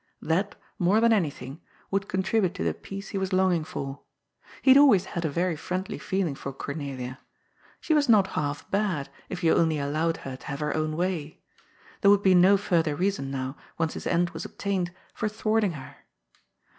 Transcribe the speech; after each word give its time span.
That, 0.23 0.55
more 0.79 0.99
than 0.99 1.13
anything, 1.13 1.61
would 1.91 2.07
contribute 2.09 2.55
to 2.55 2.63
the 2.63 2.73
peace 2.73 3.09
he 3.09 3.19
was 3.19 3.31
longing 3.31 3.63
for. 3.63 4.01
He 4.63 4.71
had 4.71 4.77
always 4.79 5.05
had 5.05 5.25
a 5.25 5.29
very 5.29 5.55
friendly 5.55 5.99
feeling 5.99 6.33
for 6.33 6.51
Cornelia. 6.51 7.19
She 7.79 7.93
was 7.93 8.09
not 8.09 8.29
half 8.33 8.67
bad, 8.71 9.09
if 9.29 9.43
you 9.43 9.53
only 9.53 9.77
allowed 9.77 10.17
her 10.25 10.35
to 10.37 10.47
have 10.47 10.59
her 10.59 10.75
own 10.75 10.97
way. 10.97 11.43
There 12.01 12.09
would 12.09 12.23
be 12.23 12.33
no 12.33 12.57
further 12.57 12.95
reason 12.95 13.29
now, 13.29 13.55
once 13.77 13.93
his 13.93 14.07
end 14.07 14.31
was 14.31 14.43
obtained, 14.43 14.91
for 15.13 15.29
thwarting 15.29 15.73
her. 15.73 15.97